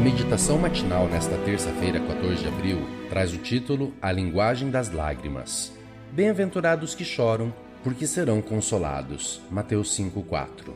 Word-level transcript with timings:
meditação 0.00 0.56
matinal 0.56 1.06
nesta 1.08 1.36
terça-feira, 1.44 2.00
14 2.00 2.42
de 2.42 2.48
abril, 2.48 2.78
traz 3.10 3.34
o 3.34 3.36
título 3.36 3.92
A 4.00 4.10
Linguagem 4.10 4.70
das 4.70 4.90
Lágrimas. 4.90 5.72
Bem-aventurados 6.10 6.94
que 6.94 7.04
choram, 7.04 7.52
porque 7.84 8.06
serão 8.06 8.40
consolados. 8.40 9.42
Mateus 9.50 9.94
5:4. 9.94 10.74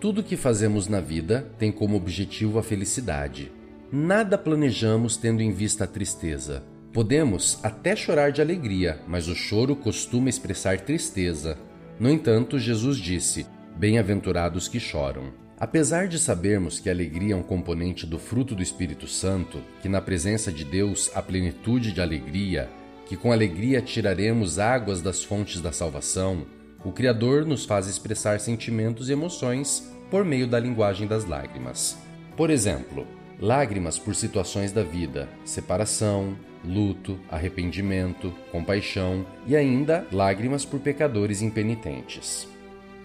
Tudo 0.00 0.22
que 0.22 0.36
fazemos 0.36 0.86
na 0.86 1.00
vida 1.00 1.50
tem 1.58 1.72
como 1.72 1.96
objetivo 1.96 2.56
a 2.60 2.62
felicidade. 2.62 3.50
Nada 3.90 4.38
planejamos 4.38 5.16
tendo 5.16 5.42
em 5.42 5.50
vista 5.50 5.82
a 5.82 5.88
tristeza. 5.88 6.62
Podemos 6.92 7.58
até 7.60 7.96
chorar 7.96 8.30
de 8.30 8.40
alegria, 8.40 9.00
mas 9.08 9.26
o 9.26 9.34
choro 9.34 9.74
costuma 9.74 10.28
expressar 10.28 10.80
tristeza. 10.80 11.58
No 11.98 12.08
entanto, 12.08 12.56
Jesus 12.56 12.98
disse: 12.98 13.46
Bem-aventurados 13.76 14.68
que 14.68 14.78
choram. 14.78 15.43
Apesar 15.64 16.08
de 16.08 16.18
sabermos 16.18 16.78
que 16.78 16.90
a 16.90 16.92
alegria 16.92 17.32
é 17.32 17.36
um 17.38 17.42
componente 17.42 18.04
do 18.04 18.18
fruto 18.18 18.54
do 18.54 18.62
Espírito 18.62 19.08
Santo, 19.08 19.62
que 19.80 19.88
na 19.88 19.98
presença 19.98 20.52
de 20.52 20.62
Deus 20.62 21.10
há 21.14 21.22
plenitude 21.22 21.90
de 21.90 22.02
alegria, 22.02 22.68
que 23.06 23.16
com 23.16 23.32
alegria 23.32 23.80
tiraremos 23.80 24.58
águas 24.58 25.00
das 25.00 25.24
fontes 25.24 25.62
da 25.62 25.72
salvação, 25.72 26.44
o 26.84 26.92
Criador 26.92 27.46
nos 27.46 27.64
faz 27.64 27.88
expressar 27.88 28.40
sentimentos 28.40 29.08
e 29.08 29.12
emoções 29.12 29.90
por 30.10 30.22
meio 30.22 30.46
da 30.46 30.60
linguagem 30.60 31.08
das 31.08 31.24
lágrimas. 31.24 31.96
Por 32.36 32.50
exemplo, 32.50 33.06
lágrimas 33.40 33.98
por 33.98 34.14
situações 34.14 34.70
da 34.70 34.82
vida, 34.82 35.30
separação, 35.46 36.36
luto, 36.62 37.18
arrependimento, 37.30 38.34
compaixão 38.52 39.24
e 39.46 39.56
ainda 39.56 40.06
lágrimas 40.12 40.62
por 40.62 40.78
pecadores 40.80 41.40
impenitentes. 41.40 42.52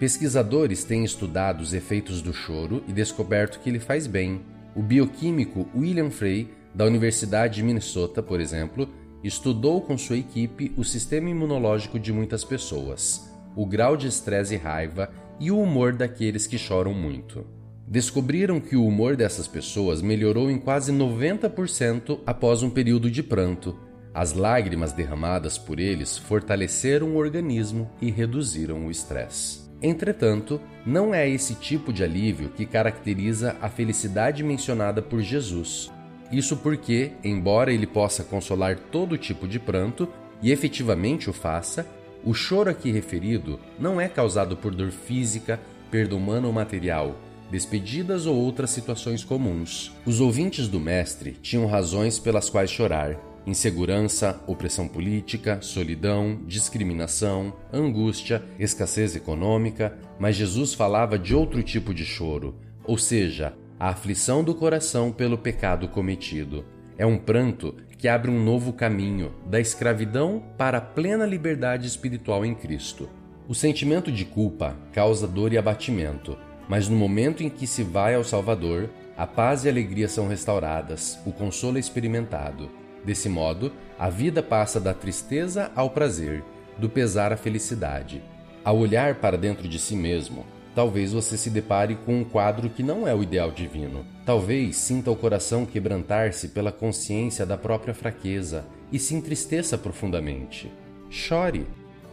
Pesquisadores 0.00 0.82
têm 0.82 1.04
estudado 1.04 1.60
os 1.60 1.74
efeitos 1.74 2.22
do 2.22 2.32
choro 2.32 2.82
e 2.88 2.92
descoberto 2.92 3.60
que 3.60 3.68
ele 3.68 3.78
faz 3.78 4.06
bem. 4.06 4.40
O 4.74 4.82
bioquímico 4.82 5.68
William 5.76 6.08
Frey, 6.08 6.48
da 6.74 6.86
Universidade 6.86 7.56
de 7.56 7.62
Minnesota, 7.62 8.22
por 8.22 8.40
exemplo, 8.40 8.88
estudou 9.22 9.82
com 9.82 9.98
sua 9.98 10.16
equipe 10.16 10.72
o 10.74 10.82
sistema 10.82 11.28
imunológico 11.28 11.98
de 11.98 12.14
muitas 12.14 12.44
pessoas, 12.44 13.30
o 13.54 13.66
grau 13.66 13.94
de 13.94 14.06
estresse 14.06 14.54
e 14.54 14.56
raiva 14.56 15.10
e 15.38 15.50
o 15.50 15.60
humor 15.60 15.92
daqueles 15.92 16.46
que 16.46 16.56
choram 16.56 16.94
muito. 16.94 17.46
Descobriram 17.86 18.58
que 18.58 18.76
o 18.76 18.86
humor 18.86 19.16
dessas 19.16 19.46
pessoas 19.46 20.00
melhorou 20.00 20.50
em 20.50 20.58
quase 20.58 20.90
90% 20.90 22.20
após 22.24 22.62
um 22.62 22.70
período 22.70 23.10
de 23.10 23.22
pranto. 23.22 23.78
As 24.14 24.32
lágrimas 24.32 24.94
derramadas 24.94 25.58
por 25.58 25.78
eles 25.78 26.16
fortaleceram 26.16 27.08
o 27.08 27.16
organismo 27.16 27.90
e 28.00 28.10
reduziram 28.10 28.86
o 28.86 28.90
estresse. 28.90 29.69
Entretanto, 29.82 30.60
não 30.84 31.14
é 31.14 31.28
esse 31.28 31.54
tipo 31.54 31.92
de 31.92 32.04
alívio 32.04 32.50
que 32.50 32.66
caracteriza 32.66 33.56
a 33.60 33.68
felicidade 33.68 34.42
mencionada 34.42 35.00
por 35.00 35.20
Jesus. 35.20 35.90
Isso 36.30 36.56
porque, 36.56 37.12
embora 37.24 37.72
ele 37.72 37.86
possa 37.86 38.22
consolar 38.22 38.78
todo 38.78 39.18
tipo 39.18 39.48
de 39.48 39.58
pranto, 39.58 40.08
e 40.42 40.52
efetivamente 40.52 41.28
o 41.28 41.32
faça, 41.32 41.86
o 42.24 42.34
choro 42.34 42.70
aqui 42.70 42.90
referido 42.90 43.58
não 43.78 44.00
é 44.00 44.08
causado 44.08 44.56
por 44.56 44.74
dor 44.74 44.90
física, 44.90 45.58
perda 45.90 46.14
humana 46.14 46.46
ou 46.46 46.52
material, 46.52 47.16
despedidas 47.50 48.26
ou 48.26 48.36
outras 48.36 48.70
situações 48.70 49.24
comuns. 49.24 49.92
Os 50.06 50.20
ouvintes 50.20 50.68
do 50.68 50.78
Mestre 50.78 51.32
tinham 51.42 51.66
razões 51.66 52.18
pelas 52.18 52.48
quais 52.48 52.70
chorar, 52.70 53.18
insegurança, 53.46 54.40
opressão 54.46 54.86
política, 54.86 55.60
solidão, 55.60 56.40
discriminação, 56.46 57.52
angústia, 57.72 58.42
escassez 58.58 59.16
econômica, 59.16 59.96
mas 60.18 60.36
Jesus 60.36 60.74
falava 60.74 61.18
de 61.18 61.34
outro 61.34 61.62
tipo 61.62 61.94
de 61.94 62.04
choro, 62.04 62.54
ou 62.84 62.98
seja, 62.98 63.54
a 63.78 63.88
aflição 63.88 64.44
do 64.44 64.54
coração 64.54 65.10
pelo 65.10 65.38
pecado 65.38 65.88
cometido. 65.88 66.64
É 66.98 67.06
um 67.06 67.16
pranto 67.16 67.74
que 67.96 68.08
abre 68.08 68.30
um 68.30 68.42
novo 68.42 68.72
caminho, 68.72 69.32
da 69.46 69.60
escravidão 69.60 70.42
para 70.56 70.78
a 70.78 70.82
plena 70.82 71.26
liberdade 71.26 71.86
espiritual 71.86 72.44
em 72.44 72.54
Cristo. 72.54 73.08
O 73.48 73.54
sentimento 73.54 74.12
de 74.12 74.24
culpa 74.24 74.76
causa 74.92 75.26
dor 75.26 75.52
e 75.52 75.58
abatimento, 75.58 76.36
mas 76.68 76.88
no 76.88 76.96
momento 76.96 77.42
em 77.42 77.50
que 77.50 77.66
se 77.66 77.82
vai 77.82 78.14
ao 78.14 78.22
Salvador, 78.22 78.88
a 79.16 79.26
paz 79.26 79.64
e 79.64 79.68
a 79.68 79.70
alegria 79.70 80.08
são 80.08 80.28
restauradas, 80.28 81.18
o 81.26 81.32
consolo 81.32 81.76
é 81.76 81.80
experimentado. 81.80 82.70
Desse 83.04 83.28
modo, 83.28 83.72
a 83.98 84.08
vida 84.08 84.42
passa 84.42 84.80
da 84.80 84.92
tristeza 84.92 85.70
ao 85.74 85.90
prazer, 85.90 86.44
do 86.78 86.88
pesar 86.88 87.32
à 87.32 87.36
felicidade. 87.36 88.22
Ao 88.64 88.76
olhar 88.76 89.16
para 89.16 89.38
dentro 89.38 89.66
de 89.66 89.78
si 89.78 89.96
mesmo, 89.96 90.44
talvez 90.74 91.12
você 91.12 91.36
se 91.36 91.50
depare 91.50 91.96
com 92.06 92.20
um 92.20 92.24
quadro 92.24 92.68
que 92.68 92.82
não 92.82 93.06
é 93.08 93.14
o 93.14 93.22
ideal 93.22 93.50
divino. 93.50 94.04
Talvez 94.24 94.76
sinta 94.76 95.10
o 95.10 95.16
coração 95.16 95.64
quebrantar-se 95.64 96.48
pela 96.48 96.70
consciência 96.70 97.46
da 97.46 97.56
própria 97.56 97.94
fraqueza 97.94 98.64
e 98.92 98.98
se 98.98 99.14
entristeça 99.14 99.78
profundamente. 99.78 100.70
Chore. 101.08 101.66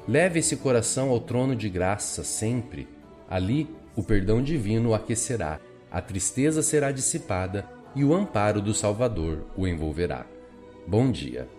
Leve 0.07 0.39
esse 0.39 0.55
coração 0.55 1.09
ao 1.09 1.19
trono 1.19 1.53
de 1.53 1.67
graça 1.67 2.23
sempre. 2.23 2.87
Ali, 3.29 3.69
o 3.93 4.01
perdão 4.01 4.41
divino 4.41 4.89
o 4.89 4.93
aquecerá, 4.95 5.59
a 5.91 6.01
tristeza 6.01 6.61
será 6.61 6.93
dissipada 6.93 7.65
e 7.93 8.05
o 8.05 8.13
amparo 8.13 8.61
do 8.61 8.73
Salvador 8.73 9.45
o 9.57 9.67
envolverá. 9.67 10.25
Bom 10.87 11.11
dia. 11.11 11.49